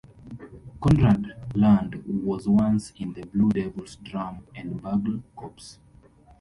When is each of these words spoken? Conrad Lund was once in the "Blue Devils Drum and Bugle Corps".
Conrad 0.81 1.35
Lund 1.53 2.01
was 2.25 2.47
once 2.49 2.91
in 2.97 3.13
the 3.13 3.21
"Blue 3.23 3.49
Devils 3.51 3.97
Drum 3.97 4.39
and 4.55 4.81
Bugle 4.81 5.21
Corps". 5.35 5.77